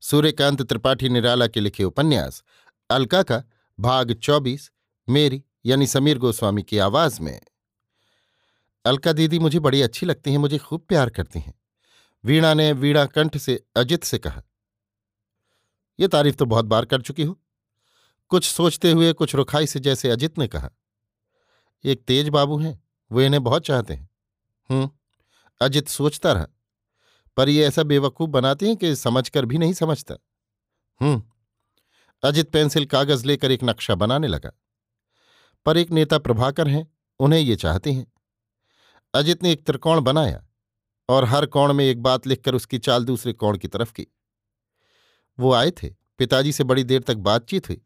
सूर्यकांत 0.00 0.62
त्रिपाठी 0.62 1.08
निराला 1.08 1.46
के 1.46 1.60
लिखे 1.60 1.84
उपन्यास 1.84 2.42
अलका 2.90 3.22
का 3.22 3.42
भाग 3.80 4.12
चौबीस, 4.12 4.70
मेरी, 5.08 5.44
यानी 5.66 5.86
समीर 5.86 6.18
गोस्वामी 6.18 6.62
की 6.62 6.78
आवाज़ 6.78 7.20
में। 7.20 7.40
अलका 8.84 9.12
दीदी, 9.12 9.38
मुझे 9.38 9.58
बड़ी 9.58 9.82
अच्छी 9.82 10.06
लगती 10.06 10.30
हैं, 10.30 10.38
मुझे 10.38 10.58
खूब 10.58 10.80
प्यार 10.80 11.10
करती 11.10 11.40
हैं। 11.40 11.54
वीणा 12.24 12.54
ने 12.54 12.72
वीणा 12.72 13.06
कंठ 13.06 13.36
से 13.36 13.64
अजित 13.76 14.04
से 14.04 14.18
कहा 14.18 14.42
यह 16.00 16.08
तारीफ़ 16.08 16.36
तो 16.36 16.44
बहुत 16.44 16.64
बार 16.64 16.84
कर 16.84 17.00
चुकी 17.00 17.22
हो। 17.22 17.40
कुछ 18.28 18.44
सोचते 18.44 18.90
हुए, 18.90 19.12
कुछ 19.12 19.34
रुखाई 19.34 19.66
से 19.66 19.80
जैसे 19.80 20.10
अजित 20.10 20.38
ने 20.38 20.48
कहा, 20.48 20.70
एक 21.84 22.02
तेज 22.02 22.28
बाबू 22.28 22.58
हैं, 22.58 22.84
वो 23.12 23.20
इन्हें 23.20 23.42
बहुत 23.42 23.66
चाहते 23.66 23.94
हैं। 23.94 24.10
हम्म 24.70 24.90
अजित 25.60 25.88
सोचता 25.88 26.32
रहा। 26.32 26.46
पर 27.40 27.48
ये 27.48 27.66
ऐसा 27.66 27.82
बेवकूफ़ 27.82 28.30
बनाते 28.30 28.66
हैं 28.66 28.76
कि 28.76 28.96
समझकर 28.96 29.44
भी 29.44 29.58
नहीं 29.58 29.72
समझता। 29.72 30.14
हम्म। 31.00 31.22
अजित 32.24 32.50
पेंसिल 32.50 32.86
कागज़ 32.86 33.26
लेकर 33.26 33.50
एक 33.50 33.60
नक्शा 33.64 33.94
बनाने 33.94 34.26
लगा। 34.26 34.52
पर 35.66 35.76
एक 35.76 35.90
नेता 35.90 36.18
प्रभाकर 36.18 36.68
हैं, 36.68 36.98
उन्हें 37.20 37.40
ये 37.40 37.56
चाहते 37.56 37.92
हैं। 37.92 38.12
अजित 39.14 39.42
ने 39.42 39.52
एक 39.52 39.66
त्रिकोण 39.66 40.00
बनाया 40.00 40.46
और 41.08 41.24
हर 41.24 41.46
कोण 41.46 41.72
में 41.72 41.84
एक 41.84 42.02
बात 42.02 42.26
लिखकर 42.26 42.54
उसकी 42.54 42.78
चाल 42.78 43.04
दूसरे 43.04 43.32
कोण 43.32 43.58
की 43.58 43.68
तरफ़ 43.68 43.92
की। 43.92 44.06
वो 45.38 45.52
आए 45.52 45.70
थे, 45.70 45.94
पिताजी 46.18 46.52
से 46.52 46.64
बड़ी 46.64 46.84
देर 46.84 47.02
तक 47.02 47.14
बातचीत 47.14 47.68
हुई। 47.68 47.82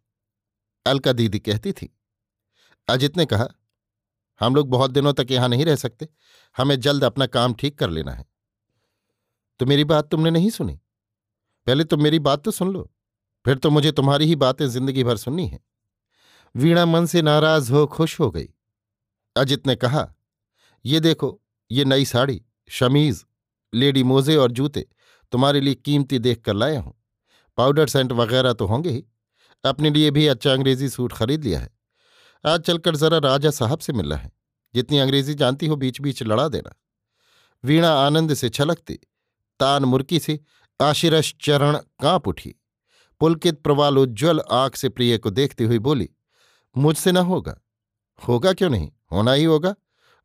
अलका 0.87 1.13
दीदी 1.13 1.39
कहती 1.39 1.73
थी। 1.73 1.99
अजित 2.89 3.17
ने 3.17 3.27
कहा, 3.27 3.49
हम 4.41 4.55
लोग 4.55 4.69
बहुत 4.69 4.91
दिनों 4.91 5.13
तक 5.13 5.27
यहाँ 5.31 5.49
नहीं 5.49 5.65
रह 5.65 5.77
सकते। 5.77 6.09
हमें 6.57 6.81
जल्द 6.81 7.05
अपना 7.05 7.27
काम 7.27 7.55
ठीक 7.55 7.79
कर 7.79 7.91
लेना 7.91 8.13
है। 8.13 8.34
तो 9.61 9.67
मेरी 9.67 9.85
बात 9.85 10.09
तुमने 10.11 10.31
नहीं 10.31 10.51
सुनी? 10.51 10.75
पहले 11.67 11.85
तुम 11.85 12.03
मेरी 12.03 12.19
बात 12.19 12.45
तो 12.45 12.51
सुन 12.51 12.73
लो, 12.73 12.91
फिर 13.45 13.59
तो 13.59 13.71
मुझे 13.71 13.93
तुम्हारी 13.93 14.27
ही 14.27 14.37
बातें 14.37 14.67
ज़िंदगी 14.69 15.05
भर 15.05 15.17
सुननी 15.17 15.47
है। 15.47 15.61
वीणा 16.55 16.85
मन 16.87 17.07
से 17.07 17.23
नाराज़ 17.23 17.73
हो, 17.73 17.87
खुश 17.87 18.19
हो 18.21 18.31
गई। 18.31 18.49
अजित 19.37 19.67
ने 19.67 19.75
कहा, 19.77 20.09
ये 20.85 21.01
देखो, 21.01 21.41
ये 21.71 21.85
नई 21.85 22.05
साड़ी, 22.05 22.41
शमीज, 22.69 23.25
लेडी 23.73 24.03
मोजे 24.03 24.37
और 24.37 24.53
जूते 24.53 24.87
तुम्हारे 25.33 25.61
लिए 25.61 25.75
कीमती 25.75 26.19
देख 26.19 26.43
कर 26.43 26.55
लाया 26.55 26.81
हूँ। 26.81 26.95
पाउडर 27.59 27.89
सेंट 27.89 28.13
वगैरह 28.13 28.53
तो 28.53 28.67
होंगे 28.67 28.91
ही। 28.91 29.05
अपने 29.65 29.91
लिए 29.91 30.11
भी 30.11 30.27
अच्छा 30.27 30.53
अंग्रेज़ी 30.53 30.89
सूट 30.89 31.13
खरीद 31.13 31.45
लिया 31.45 31.61
है। 31.61 31.71
आज 32.45 32.61
चलकर 32.61 32.97
जरा 32.97 33.19
राजा 33.21 33.51
साहब 33.51 33.79
से 33.79 33.93
मिलना 33.93 34.17
है। 34.17 34.31
जितनी 34.75 34.99
अंग्रेज़ी 34.99 35.35
जानती 35.35 35.67
हो 35.67 35.77
बीच 35.77 36.01
बीच 36.01 36.23
लड़ा 36.23 36.47
देना। 36.49 36.75
वीणा 37.65 37.93
आनंद 37.97 38.35
से 38.35 38.49
छलकती 38.49 38.99
तान 39.61 39.85
मुर्की 39.85 40.19
से 40.19 40.41
आशिरश 40.83 41.35
चरण 41.41 41.77
काँप 41.77 42.29
उठी। 42.29 42.55
पुलकित 43.21 43.63
प्रवालोज्ज्वल 43.63 44.41
आँख 44.41 44.77
से 44.77 44.89
प्रिय 44.89 45.19
को 45.19 45.31
देखती 45.31 45.65
हुई 45.65 45.79
बोली, 45.79 46.09
मुझसे 46.77 47.13
न 47.13 47.17
होगा। 47.17 47.61
होगा 48.29 48.53
क्यों 48.53 48.71
नहीं? 48.71 48.93
होना 49.13 49.33
ही 49.33 49.45
होगा। 49.45 49.75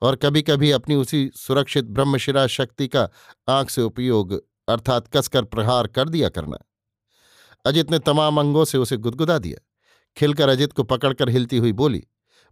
और 0.01 0.15
कभी 0.15 0.41
कभी 0.41 0.71
अपनी 0.71 0.95
उसी 0.95 1.31
सुरक्षित 1.35 1.85
ब्रह्मशिरा 1.85 2.47
शक्ति 2.47 2.87
का 2.87 3.09
आँख 3.49 3.69
से 3.69 3.81
उपयोग 3.81 4.45
अर्थात 4.69 5.07
कसकर 5.07 5.43
प्रहार 5.43 5.87
कर 5.87 6.09
दिया 6.09 6.29
करना। 6.29 6.57
अजित 7.65 7.91
ने 7.91 7.99
तमाम 7.99 8.39
अंगों 8.39 8.65
से 8.65 8.77
उसे 8.77 8.97
गुदगुदा 8.97 9.37
दिया। 9.37 9.65
खिलकर 10.17 10.49
अजित 10.49 10.73
को 10.73 10.83
पकड़कर 10.83 11.29
हिलती 11.29 11.57
हुई 11.57 11.71
बोली, 11.73 12.03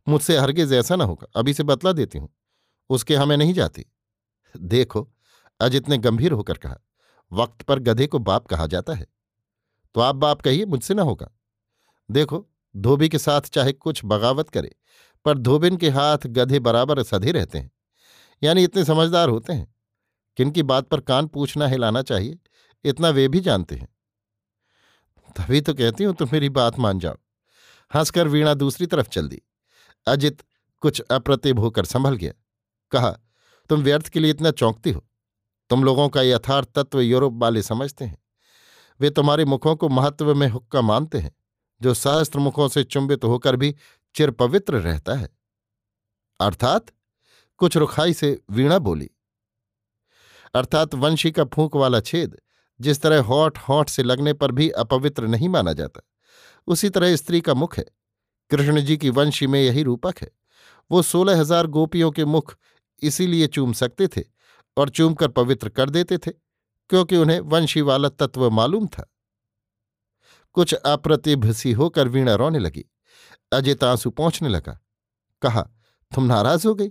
मुझसे 0.07 0.37
हरगिज 0.37 0.73
ऐसा 0.73 0.95
ना 0.95 1.03
होगा। 1.03 1.27
अभी 1.35 1.53
से 1.53 1.63
बतला 1.63 1.91
देती 1.91 2.17
हूँ। 2.17 2.29
उसके 2.89 3.15
हमें 3.15 3.37
नहीं 3.37 3.53
जाती। 3.53 3.85
देखो 4.57 5.13
अजित 5.59 5.89
ने 5.89 5.97
गंभीर 5.97 6.31
होकर 6.31 6.57
कहा, 6.57 6.77
वक्त 7.31 7.61
पर 7.61 7.79
गधे 7.79 8.07
को 8.07 8.19
बाप 8.19 8.47
कहा 8.47 8.67
जाता 8.67 8.93
है। 8.93 9.07
तो 9.95 10.01
आप 10.01 10.15
बाप 10.15 10.41
कहिए, 10.41 10.65
मुझसे 10.65 10.93
ना 10.93 11.01
होगा। 11.01 11.31
देखो, 12.11 12.47
धोबी 12.77 13.09
के 13.09 13.17
साथ 13.17 13.41
चाहे 13.41 13.73
कुछ 13.73 14.01
बगावत 14.05 14.49
करे, 14.49 14.75
पर 15.25 15.37
धोबिन 15.37 15.77
के 15.77 15.89
हाथ 15.89 16.17
गधे 16.27 16.59
बराबर 16.59 17.03
सधे 17.03 17.31
रहते 17.31 17.57
हैं। 17.57 17.71
यानी 18.43 18.63
इतने 18.63 18.85
समझदार 18.85 19.29
होते 19.29 19.53
हैं। 19.53 19.75
किनकी 20.37 20.63
बात 20.63 20.87
पर 20.87 21.01
कान 21.01 21.27
पूछना 21.27 21.67
हिलाना 21.67 22.01
चाहिए, 22.01 22.37
इतना 22.83 23.09
वे 23.09 23.27
भी 23.27 23.39
जानते 23.39 23.75
हैं। 23.75 23.89
तभी 25.37 25.61
तो 25.61 25.73
कहती 25.73 26.03
हूँ, 26.03 26.15
तुम 26.15 26.29
मेरी 26.33 26.49
बात 26.49 26.79
मान 26.79 26.99
जाओ। 26.99 27.15
हंसकर 27.95 28.27
वीणा 28.27 28.53
दूसरी 28.53 28.87
तरफ़ 28.87 29.09
चल 29.09 29.29
दी। 29.29 29.41
अजित 30.07 30.43
कुछ 30.79 30.99
अप्रतिभ 30.99 31.59
होकर 31.59 31.85
संभल 31.85 32.15
गया। 32.15 32.33
कहा, 32.91 33.11
तुम 33.69 33.81
व्यर्थ 33.81 34.07
के 34.07 34.19
लिए 34.19 34.31
इतना 34.31 34.51
चौंकती 34.51 34.91
हो। 34.91 35.03
तुम 35.69 35.83
लोगों 35.83 36.09
का 36.09 36.21
यथार्थ 36.21 36.69
तत्व 36.75 36.99
यूरोप 36.99 37.33
वाले 37.33 37.61
समझते 37.61 38.05
हैं। 38.05 38.17
वे 38.99 39.09
तुम्हारे 39.09 39.45
मुखों 39.45 39.75
को 39.75 39.89
महत्व 39.89 40.35
में 40.35 40.47
हुक्का 40.47 40.81
मानते 40.81 41.17
हैं, 41.17 41.35
जो 41.81 41.93
सहस्त्र 41.93 42.39
मुखों 42.39 42.67
से 42.67 42.83
चुंबित 42.83 43.23
होकर 43.23 43.55
भी 43.55 43.75
चिर 44.15 44.31
पवित्र 44.31 44.79
रहता 44.79 45.13
है। 45.13 45.29
अर्थात, 46.39 46.85
कुछ 47.57 47.77
रुखाई 47.77 48.13
से 48.13 48.41
वीणा 48.51 48.79
बोली। 48.79 49.09
अर्थात 50.55 50.95
वंशी 50.95 51.31
का 51.31 51.43
फूंक 51.43 51.75
वाला 51.75 51.99
छेद, 51.99 52.37
जिस 52.81 53.01
तरह 53.01 53.21
हॉट 53.21 53.57
हॉट 53.57 53.89
से 53.89 54.03
लगने 54.03 54.33
पर 54.33 54.51
भी 54.51 54.69
अपवित्र 54.69 55.27
नहीं 55.27 55.49
माना 55.49 55.73
जाता, 55.73 56.01
उसी 56.67 56.89
तरह 56.89 57.15
स्त्री 57.15 57.41
का 57.41 57.53
मुख 57.53 57.77
है। 57.77 57.85
कृष्ण 58.49 58.81
जी 58.81 58.97
की 58.97 59.09
वंशी 59.09 59.47
में 59.47 59.61
यही 59.61 59.83
रूपक 59.83 60.15
है। 60.21 60.31
वो 60.91 61.01
सोलह 61.01 61.39
हज़ार 61.39 61.67
गोपियों 61.67 62.11
के 62.11 62.25
मुख 62.25 62.57
इसीलिए 63.01 63.47
चूम 63.47 63.73
सकते 63.73 64.07
थे 64.07 64.36
और 64.77 64.89
चूमकर 64.89 65.27
पवित्र 65.27 65.69
कर 65.69 65.89
देते 65.89 66.17
थे, 66.17 66.31
क्योंकि 66.89 67.17
उन्हें 67.17 67.39
वंशी 67.39 67.81
वाला 67.81 68.09
तत्व 68.09 68.49
मालूम 68.49 68.87
था। 68.87 69.13
कुछ 70.53 70.73
अप्रतिभ 70.73 71.51
सी 71.51 71.71
होकर 71.71 72.07
वीणा 72.07 72.35
रोने 72.35 72.59
लगी। 72.59 72.85
अजित 73.53 73.83
आँसू 73.83 74.09
पहुँचने 74.09 74.49
लगा। 74.49 74.79
कहा, 75.41 75.61
तुम 76.15 76.23
नाराज़ 76.23 76.67
हो 76.67 76.75
गई? 76.75 76.89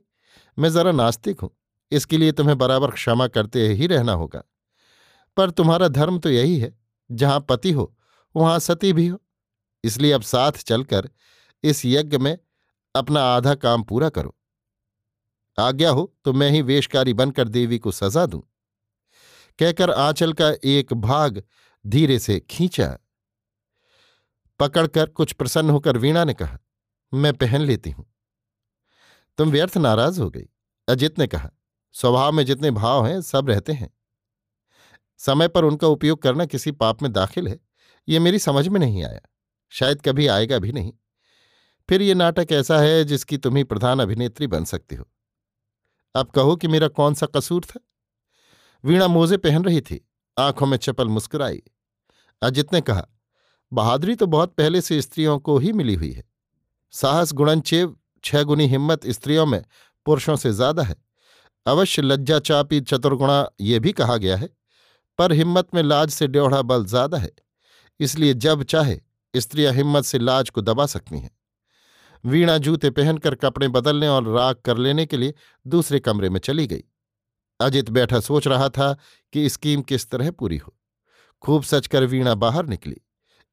मैं 0.59 0.73
जरा 0.73 0.93
नास्तिक 0.93 1.41
हूँ। 1.41 1.51
इसके 1.91 2.19
लिए 2.19 2.33
तुम्हें 2.33 2.59
बराबर 2.59 2.91
क्षमा 2.91 3.29
करते 3.29 3.69
ही 3.69 3.87
रहना 3.87 4.13
होगा। 4.13 4.43
पर 5.37 5.51
तुम्हारा 5.51 5.89
धर्म 5.89 6.19
तो 6.19 6.31
यही 6.31 6.59
है। 6.59 6.79
जहाँ 7.13 7.47
पति 7.49 7.73
हो, 7.73 7.97
वहाँ 8.37 8.59
सती 8.59 8.93
भी 8.93 9.07
हो। 9.07 9.23
इसलिए 9.85 10.13
अब 10.13 10.23
साथ 10.23 10.53
चलकर 10.53 11.11
इस 11.63 11.83
यज्ञ 11.87 12.19
में 12.19 12.39
अपना 12.97 13.21
आधा 13.21 13.55
काम 13.55 13.83
पूरा 13.83 14.09
करो। 14.09 14.36
आज्ञा 15.59 15.91
हो 15.91 16.17
तो 16.25 16.33
मैं 16.33 16.51
ही 16.51 16.63
वेशकारी 16.63 17.15
बनकर 17.15 17.49
देवी 17.49 17.79
को 17.79 17.91
सजा 17.91 18.27
दूँ। 18.27 18.43
कहकर 19.59 19.91
आंचल 19.91 20.33
का 20.33 20.53
एक 20.65 20.93
भाग 20.93 21.43
धीरे 21.87 22.19
से 22.19 22.41
खींचा। 22.41 22.99
पकड़कर 24.61 25.07
कुछ 25.07 25.33
प्रसन्न 25.33 25.71
होकर 25.71 25.99
वीणा 25.99 26.25
ने 26.25 26.35
कहा, 26.35 26.59
मैं 27.15 27.35
पहन 27.35 27.61
लेती 27.61 27.91
हूँ। 27.91 28.15
तुम 29.39 29.51
व्यर्थ 29.51 29.77
नाराज़ 29.77 30.21
हो 30.21 30.31
गई। 30.31 30.49
अजित 30.89 31.19
ने 31.19 31.27
कहा, 31.27 31.51
स्वभाव 31.93 32.33
में 32.33 32.47
जितने 32.47 32.71
भाव 32.71 33.07
हैं, 33.07 33.21
सब 33.21 33.49
रहते 33.49 33.73
हैं। 33.73 33.91
समय 35.19 35.49
पर 35.49 35.65
उनका 35.65 35.87
उपयोग 35.87 36.23
करना 36.23 36.47
किसी 36.47 36.71
पाप 36.71 37.03
में 37.03 37.13
दाखिल 37.13 37.49
है, 37.49 37.61
ये 38.09 38.19
मेरी 38.19 38.39
समझ 38.39 38.69
में 38.69 38.81
नहीं 38.81 39.05
आया। 39.05 39.21
शायद 39.71 40.03
कभी 40.03 40.27
आएगा 40.27 40.59
भी 40.59 40.73
नहीं। 40.73 40.93
फिर 41.89 42.03
ये 42.03 42.15
नाटक 42.15 42.47
ऐसा 42.53 42.79
है 42.79 43.05
जिसकी 43.05 43.39
तुम 43.39 43.57
ही 43.57 43.65
प्रधान 43.65 44.01
अभिनेत्री 44.01 44.47
बन 44.47 44.65
सकती 44.65 44.97
हो। 44.97 45.09
अब 46.17 46.27
कहो 46.27 46.57
कि 46.57 46.69
मेरा 46.69 46.89
कौन 46.89 47.15
सा 47.15 47.27
कसूर 47.27 47.65
था? 47.65 47.81
वीणा 48.85 49.09
मोजे 49.09 49.37
पहन 49.37 49.65
रही 49.65 49.81
थी। 49.81 50.09
आँखों 50.39 50.67
में 50.67 50.77
चपल 50.77 51.09
मुस्कुराई। 51.09 51.63
अजित 52.43 52.73
ने 52.73 52.81
कहा, 52.81 53.07
बहादुरी 53.73 54.15
तो 54.15 54.27
बहुत 54.27 54.55
पहले 54.55 54.81
से 54.81 55.03
स्त्रियों 55.03 55.39
को 55.39 55.59
ही 55.59 55.73
मिली 55.73 55.95
हुई 55.95 56.13
है। 56.13 56.25
साहस, 56.91 57.33
गुणनचेव 57.33 57.97
छह 58.25 58.43
गुनी 58.43 58.67
हिम्मत 58.67 59.07
स्त्रियों 59.07 59.47
में 59.47 59.65
पुरुषों 60.07 60.37
से 60.37 60.53
ज़्यादा 60.53 60.83
है। 60.83 60.97
अवश्य 61.67 62.03
लज्जा, 62.03 62.39
चापी, 62.39 62.81
चतुर्गुणा 62.81 63.49
ये 63.61 63.79
भी 63.79 63.93
कहा 63.93 64.17
गया 64.17 64.37
है, 64.37 64.49
पर 65.19 65.33
हिम्मत 65.33 65.75
में 65.75 65.83
लाज 65.83 66.11
से 66.11 66.27
ड्योढ़ा 66.27 66.63
बल 66.63 66.85
ज़्यादा 66.85 67.19
है। 67.19 67.31
इसलिए 68.01 68.35
जब 68.35 68.63
चाहे, 68.63 69.01
स्त्रियाँ 69.35 69.73
हिम्मत 69.73 70.05
से 70.05 70.19
लाज 70.19 70.51
को 70.51 70.61
दबा 70.61 70.87
सकती 70.87 71.19
हैं। 71.19 71.36
वीणा 72.25 72.57
जूते 72.59 72.91
पहनकर 72.91 73.35
कपड़े 73.35 73.69
बदलने 73.69 74.09
और 74.09 74.29
राग 74.29 74.57
कर 74.57 74.79
लेने 74.79 75.07
के 75.07 75.17
लिए 75.17 75.35
दूसरे 75.67 76.01
कमरे 76.01 76.31
में 76.31 76.41
चली 76.41 76.67
गई। 76.67 76.85
अजित 77.61 77.91
बैठा 77.91 78.21
सोच 78.21 78.47
रहा 78.49 78.69
था 78.69 78.93
कि 79.33 79.49
स्कीम 79.49 79.83
किस 79.83 80.11
तरह 80.11 80.31
पूरी 80.31 80.57
हो। 80.57 80.77
खूब 81.43 81.63
सचकर 81.63 82.05
वीणा 82.05 82.35
बाहर 82.35 82.67
निकली। 82.67 82.97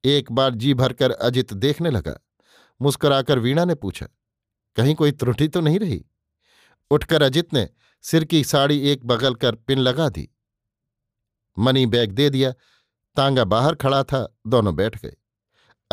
एक 0.03 0.31
बार 0.31 0.55
जी 0.55 0.73
भरकर 0.73 1.11
अजित 1.11 1.53
देखने 1.53 1.89
लगा। 1.89 2.19
मुस्कुराकर 2.81 3.39
वीणा 3.39 3.65
ने 3.65 3.75
पूछा, 3.75 4.07
कहीं 4.77 4.95
कोई 4.95 5.11
त्रुटि 5.11 5.47
तो 5.47 5.61
नहीं 5.61 5.79
रही? 5.79 6.03
उठकर 6.91 7.21
अजित 7.21 7.53
ने 7.53 7.67
सिर 8.03 8.23
की 8.23 8.43
साड़ी 8.43 8.79
एक 8.89 9.05
बगल 9.05 9.35
कर 9.35 9.55
पिन 9.55 9.79
लगा 9.79 10.09
दी। 10.09 10.29
मनी 11.57 11.85
बैग 11.85 12.11
दे 12.11 12.29
दिया। 12.29 12.51
तांगा 13.17 13.43
बाहर 13.43 13.75
खड़ा 13.75 14.03
था, 14.03 14.37
दोनों 14.47 14.75
बैठ 14.75 15.01
गए। 15.01 15.15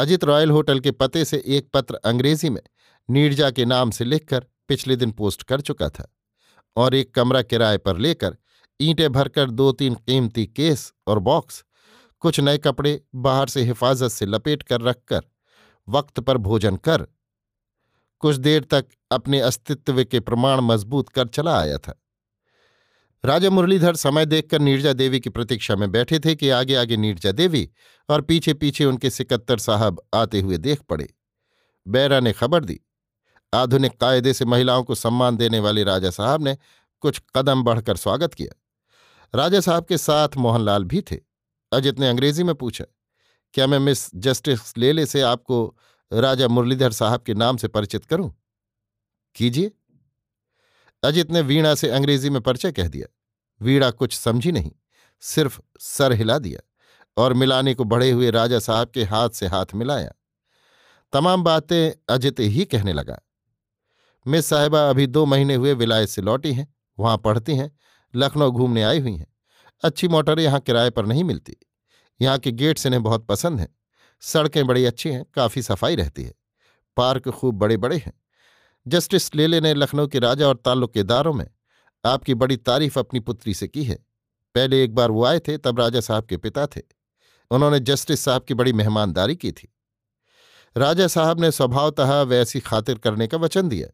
अजित 0.00 0.25
रॉयल 0.25 0.50
होटल 0.50 0.81
के 0.81 0.91
पते 0.91 1.25
से 1.25 1.43
एक 1.47 1.69
पत्र 1.73 1.94
अंग्रेज़ी 1.94 2.50
में 2.50 2.61
नीरजा 3.11 3.50
के 3.50 3.64
नाम 3.64 3.91
से 3.91 4.05
लिखकर 4.05 4.47
पिछले 4.69 4.97
दिन 4.97 5.11
पोस्ट 5.11 5.43
कर 5.43 5.61
चुका 5.61 5.88
था 5.88 6.17
और 6.76 6.94
एक 6.94 7.14
कमरा 7.14 7.43
किराए 7.43 7.79
पर 7.79 7.97
लेकर 7.97 8.37
ईंटें 8.81 9.12
भरकर 9.12 9.50
दो 9.50 9.73
तीन 9.73 9.94
कीमती 9.94 10.47
केस 10.47 10.93
और 11.06 11.19
बॉक्स, 11.19 11.64
कुछ 12.20 12.41
नए 12.41 12.58
कपड़े 12.58 13.00
बाहर 13.14 13.49
से 13.49 13.62
हिफाजत 13.62 14.08
से 14.08 14.26
लपेट 14.26 14.62
कर 14.62 14.81
रखकर 14.81 15.20
वक्त 15.88 16.20
पर 16.20 16.37
भोजन 16.37 16.76
कर 16.76 17.06
कुछ 18.20 18.37
देर 18.37 18.64
तक 18.64 18.87
अपने 19.11 19.41
अस्तित्व 19.41 20.05
के 20.05 20.20
प्रमाण 20.20 20.61
मज़बूत 20.61 21.08
कर 21.08 21.29
चला 21.29 21.61
आया 21.61 21.79
था। 21.79 22.00
राजा 23.25 23.49
मुरलीधर 23.50 23.96
समय 23.96 24.26
देखकर 24.26 24.61
नीरजा 24.61 24.93
देवी 24.93 25.20
की 25.20 25.31
प्रतीक्षा 25.31 25.75
में 25.76 25.90
बैठे 25.93 26.19
थे 26.20 26.34
कि 26.34 26.49
आगे 26.50 26.75
आगे 26.75 26.96
नीरजा 26.96 27.32
देवी 27.32 27.69
और 28.08 28.20
पीछे 28.20 28.55
पीछे 28.55 28.84
उनके 28.84 29.11
सिकत्तर 29.11 29.58
साहब 29.58 30.00
आते 30.14 30.40
हुए 30.40 30.58
देख 30.58 30.82
पड़े। 30.82 31.08
बैरा 31.87 32.20
ने 32.20 32.32
खबर 32.32 32.64
दी। 32.64 32.81
आधुनिक 33.52 33.99
कायदे 34.00 34.32
से 34.32 34.44
महिलाओं 34.44 34.84
को 34.84 34.94
सम्मान 34.94 35.37
देने 35.37 35.58
वाले 35.58 35.84
राजा 35.84 36.11
साहब 36.11 36.43
ने 36.43 36.56
कुछ 37.02 37.20
कदम 37.37 37.62
बढ़कर 37.62 37.96
स्वागत 37.96 38.34
किया। 38.34 38.58
राजा 39.34 39.61
साहब 39.61 39.84
के 39.84 39.99
साथ 39.99 40.37
मोहनलाल 40.37 40.84
भी 40.84 41.00
थे। 41.02 41.16
अजित 41.73 41.99
ने 42.00 42.08
अंग्रेज़ी 42.08 42.44
में 42.44 42.55
पूछा, 42.55 42.84
क्या 43.55 43.66
मैं 43.66 43.78
मिस 43.78 44.08
जस्टिस 44.16 44.76
लेले 44.78 45.06
से 45.06 45.20
आपको 45.20 45.76
राजा 46.12 46.49
मुरलीधर 46.49 46.93
साहब 46.93 47.23
के 47.23 47.34
नाम 47.34 47.56
से 47.56 47.69
परिचित 47.69 48.05
करूँ? 48.05 48.32
कीजिए। 49.37 49.70
अजित 51.02 51.31
ने 51.31 51.41
वीणा 51.41 51.75
से 51.75 51.88
अंग्रेज़ी 51.88 52.31
में 52.31 52.41
परिचय 52.43 52.73
कह 52.73 52.88
दिया। 52.88 53.06
वीणा 53.61 53.91
कुछ 53.91 54.19
समझी 54.19 54.52
नहीं, 54.52 54.73
सिर्फ़ 55.20 55.61
सर 55.81 56.12
हिला 56.12 56.38
दिया 56.38 56.61
और 57.17 57.32
मिलाने 57.32 57.75
को 57.75 57.85
बढ़े 57.85 58.11
हुए 58.11 58.31
राजा 58.31 58.58
साहब 58.58 58.91
के 58.91 59.05
हाथ 59.05 59.31
से 59.31 59.47
हाथ 59.47 59.75
मिलाया। 59.75 60.12
तमाम 61.12 61.43
बातें 61.43 62.14
अजित 62.14 62.41
ही 62.41 62.64
कहने 62.64 62.93
लगा। 62.93 63.20
मिस 64.26 64.47
साहिबा 64.47 64.91
अभी 64.91 65.06
दो 65.06 65.26
महीने 65.26 65.55
हुए 65.55 65.73
विलायत 65.75 66.08
से 66.08 66.23
लौटी 66.23 66.52
हैं, 66.52 66.75
वहाँ 66.99 67.19
पढ़ती 67.19 67.56
हैं, 67.56 67.70
लखनऊ 68.14 68.50
घूमने 68.50 68.82
आई 68.82 69.00
हुई 69.00 69.17
हैं। 69.17 69.26
अच्छी 69.82 70.08
मोटरें 70.08 70.43
यहाँ 70.43 70.61
किराए 70.61 70.91
पर 70.91 71.06
नहीं 71.06 71.25
मिलती। 71.25 71.56
यहाँ 72.20 72.38
के 72.38 72.52
गेट्स 72.52 72.87
इन्हें 72.87 73.02
बहुत 73.02 73.26
पसंद 73.26 73.61
हैं। 73.61 73.76
सड़कें 74.20 74.67
बड़ी 74.67 74.85
अच्छी 74.85 75.08
हैं, 75.08 75.25
काफ़ी 75.35 75.62
सफ़ाई 75.62 75.97
रहती 75.97 76.25
है। 76.25 76.35
पार्क 76.97 77.29
खूब 77.29 77.55
बड़े 77.55 77.76
बड़े 77.76 77.97
हैं। 77.97 78.12
जस्टिस 78.90 79.34
लेले 79.34 79.60
ने 79.60 79.75
लखनऊ 79.75 80.06
के 80.06 80.19
राजा 80.19 80.48
और 80.48 80.56
ताल्लुकेदारों 80.56 81.32
में 81.32 81.46
आपकी 82.04 82.34
बड़ी 82.34 82.56
तारीफ़ 82.56 82.98
अपनी 82.98 83.20
पुत्री 83.20 83.54
से 83.54 83.69
की 83.69 83.84
है। 83.84 83.94
पहले 84.54 84.84
एक 84.84 84.94
बार 84.94 85.10
वो 85.10 85.25
आए 85.25 85.38
थे, 85.38 85.58
तब 85.58 85.81
राजा 85.81 86.00
साहब 86.00 86.25
के 86.25 86.37
पिता 86.37 86.66
थे। 86.66 86.81
उन्होंने 87.50 87.81
जस्टिस 87.81 88.20
साहब 88.20 88.44
की 88.44 88.54
बड़ी 88.54 88.72
मेहमानदारी 88.72 89.37
की 89.37 89.52
थी। 89.52 89.75
राजा 90.76 91.06
साहब 91.06 91.40
ने 91.40 91.50
स्वभावतः 91.50 92.22
वैसी 92.22 92.60
खातिर 92.60 92.98
करने 92.98 93.26
का 93.26 93.37
वचन 93.37 93.69
दिया। 93.69 93.88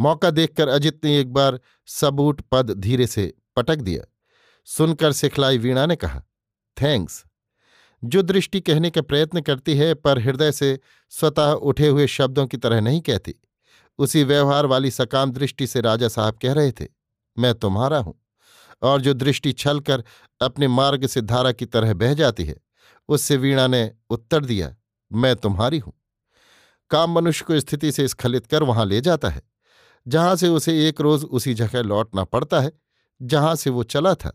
मौका 0.00 0.30
देखकर 0.30 0.68
अजित 0.68 1.04
ने 1.04 1.20
एक 1.20 1.32
बार 1.32 1.60
सबूट 1.86 2.40
पद 2.40 2.70
धीरे 2.70 3.06
से 3.06 3.34
पटक 3.56 3.76
दिया। 3.76 4.12
सुनकर 4.64 5.12
सिखलाई 5.12 5.58
वीणा 5.58 5.86
ने 5.86 5.96
कहा, 5.96 6.22
थैंक्स। 6.82 7.24
जो 8.04 8.22
दृष्टि 8.22 8.60
कहने 8.60 8.90
का 8.90 9.02
प्रयत्न 9.02 9.40
करती 9.40 9.76
है, 9.76 9.94
पर 9.94 10.18
हृदय 10.18 10.52
से 10.52 10.80
स्वतः 11.10 11.52
उठे 11.52 11.88
हुए 11.88 12.06
शब्दों 12.06 12.46
की 12.46 12.56
तरह 12.56 12.80
नहीं 12.80 13.00
कहती। 13.00 13.34
उसी 13.98 14.24
व्यवहार 14.24 14.66
वाली 14.66 14.90
सकाम 14.90 15.30
दृष्टि 15.30 15.66
से 15.66 15.80
राजा 15.80 16.08
साहब 16.08 16.38
कह 16.42 16.52
रहे 16.52 16.72
थे, 16.72 16.86
मैं 17.36 17.54
तुम्हारा 17.54 17.98
हूँ, 17.98 18.14
और 18.82 19.00
जो 19.00 19.14
दृष्टि 19.14 19.52
छल 19.52 19.80
कर 19.80 20.04
अपने 20.40 20.68
मार्ग 20.68 21.06
से 21.06 21.20
धारा 21.22 21.52
की 21.52 21.66
तरह 21.66 21.94
बह 21.94 22.14
जाती 22.14 22.44
है, 22.44 22.56
उससे 23.08 23.36
वीणा 23.36 23.66
ने 23.66 23.90
उत्तर 24.10 24.44
दिया, 24.44 24.74
मैं 25.10 25.34
तुम्हारी 25.36 25.78
हूँ। 25.78 25.92
काम 26.90 27.10
मनुष्य 27.10 27.44
को 27.44 27.58
स्थिति 27.60 27.92
से 27.92 28.06
स्खलित 28.08 28.46
कर 28.46 28.62
वहाँ 28.62 28.84
ले 28.86 29.00
जाता 29.00 29.28
है। 29.28 29.42
जहाँ 30.06 30.36
से 30.36 30.48
उसे 30.48 30.88
एक 30.88 31.00
रोज 31.00 31.24
उसी 31.24 31.54
जगह 31.54 31.82
लौटना 31.82 32.24
पड़ता 32.24 32.60
है, 32.60 32.72
जहाँ 33.20 33.54
से 33.56 33.70
वो 33.70 33.82
चला 33.84 34.14
था, 34.14 34.32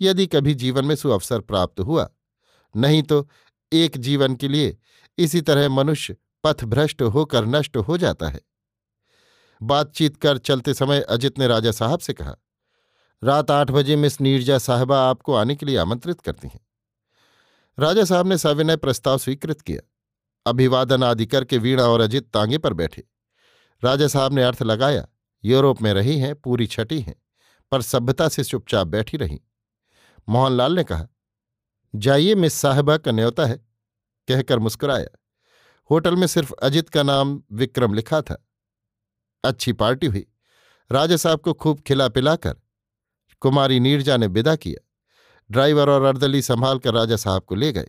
यदि 0.00 0.26
कभी 0.26 0.54
जीवन 0.54 0.84
में 0.84 0.94
सुअवसर 0.96 1.40
प्राप्त 1.40 1.80
हुआ। 1.80 2.08
नहीं 2.74 3.02
तो 3.02 3.28
एक 3.72 3.96
जीवन 3.98 4.34
के 4.34 4.48
लिए 4.48 4.76
इसी 5.18 5.40
तरह 5.40 5.68
मनुष्य 5.68 6.16
पथभ्रष्ट 6.44 7.02
होकर 7.02 7.46
नष्ट 7.46 7.76
हो 7.78 7.96
जाता 7.98 8.28
है। 8.28 8.40
बातचीत 9.62 10.16
कर 10.16 10.38
चलते 10.38 10.74
समय 10.74 11.00
अजित 11.00 11.38
ने 11.38 11.46
राजा 11.46 11.70
साहब 11.70 11.98
से 11.98 12.12
कहा, 12.12 12.36
रात 13.24 13.50
आठ 13.50 13.70
बजे 13.70 13.96
मिस 13.96 14.20
नीरजा 14.20 14.58
साहबा 14.58 15.10
आपको 15.10 15.34
आने 15.34 15.56
के 15.56 15.66
लिए 15.66 15.76
आमंत्रित 15.76 16.20
करती 16.20 16.48
हैं। 16.48 16.60
राजा 17.78 18.04
साहब 18.04 18.26
ने 18.26 18.38
सविनय 18.38 18.76
प्रस्ताव 18.76 19.18
स्वीकृत 19.18 19.60
किया। 19.60 19.80
अभिवादन 20.46 21.04
आदि 21.04 21.26
करके 21.26 21.58
वीणा 21.58 21.82
और 21.82 22.00
अजित 22.00 22.30
तांगे 22.30 22.58
पर 22.58 22.72
बैठे। 22.72 23.04
राजा 23.84 24.08
साहब 24.08 24.32
ने 24.32 24.42
अर्थ 24.42 24.62
लगाया, 24.62 25.08
यूरोप 25.44 25.82
में 25.82 25.94
रही 25.94 26.18
हैं, 26.18 26.34
पूरी 26.34 26.66
छठी 26.66 27.00
हैं, 27.00 27.22
पर 27.72 27.82
सभ्यता 27.82 28.28
से 28.28 28.44
चुपचाप 28.44 28.86
बैठी 28.86 29.16
रही। 29.16 29.40
मोहनलाल 30.28 30.72
ने 30.72 30.84
कहा, 30.84 31.06
जाइए 31.94 32.34
मिस 32.34 32.54
साहबा 32.54 32.96
का 32.96 33.10
न्योता 33.12 33.46
है, 33.46 33.56
कहकर 34.28 34.58
मुस्कुराया। 34.58 35.18
होटल 35.90 36.16
में 36.16 36.26
सिर्फ़ 36.26 36.52
अजित 36.52 36.88
का 36.88 37.02
नाम 37.02 37.42
विक्रम 37.52 37.94
लिखा 37.94 38.20
था। 38.20 38.48
अच्छी 39.44 39.72
पार्टी 39.72 40.06
हुई। 40.06 40.26
राजा 40.92 41.16
साहब 41.16 41.40
को 41.40 41.54
खूब 41.54 41.80
खिला 41.80 42.08
पिलाकर 42.08 42.56
कुमारी 43.40 43.80
नीरजा 43.80 44.16
ने 44.16 44.26
विदा 44.26 44.56
किया। 44.56 44.88
ड्राइवर 45.50 45.90
और 45.90 46.02
अर्दली 46.02 46.42
संभाल 46.42 46.78
कर 46.78 46.94
राजा 46.94 47.16
साहब 47.16 47.42
को 47.42 47.54
ले 47.54 47.72
गए। 47.72 47.88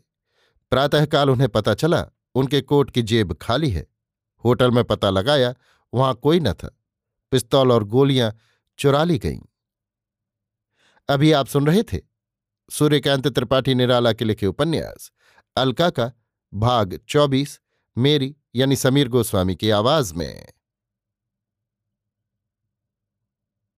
प्रातःकाल 0.71 1.29
उन्हें 1.29 1.49
पता 1.49 1.73
चला, 1.73 2.07
उनके 2.35 2.61
कोट 2.61 2.91
की 2.91 3.01
जेब 3.01 3.33
खाली 3.33 3.69
है। 3.69 3.87
होटल 4.45 4.71
में 4.71 4.83
पता 4.83 5.09
लगाया, 5.09 5.53
वहाँ 5.93 6.13
कोई 6.13 6.39
न 6.39 6.53
था। 6.53 6.79
पिस्तौल 7.31 7.71
और 7.71 7.83
गोलियाँ 7.83 8.37
चुरा 8.77 9.03
ली 9.03 9.17
गईं। 9.17 9.39
अभी 11.09 11.31
आप 11.31 11.47
सुन 11.47 11.67
रहे 11.67 11.83
थे 11.83 12.01
सूर्यकांत 12.71 13.27
त्रिपाठी 13.27 13.75
निराला 13.75 14.13
के 14.13 14.25
लिखे 14.25 14.47
उपन्यास, 14.47 15.11
अलका 15.55 15.89
का 15.89 16.11
भाग 16.53 16.99
चौबीस, 17.09 17.59
मेरी 17.97 18.35
यानी 18.55 18.75
समीर 18.75 19.09
गोस्वामी 19.09 19.55
की 19.55 19.69
आवाज़ 19.69 20.13
में। 20.13 20.47